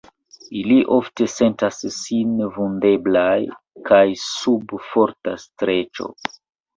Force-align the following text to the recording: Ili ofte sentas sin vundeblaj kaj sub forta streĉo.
Ili 0.59 0.75
ofte 0.93 1.25
sentas 1.33 1.81
sin 1.97 2.31
vundeblaj 2.55 3.37
kaj 3.91 4.01
sub 4.31 4.73
forta 4.87 5.35
streĉo. 5.45 6.09